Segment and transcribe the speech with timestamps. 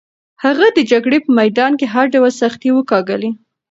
[0.43, 3.31] هغه د جګړې په میدان کې هر ډول سختۍ وګاللې.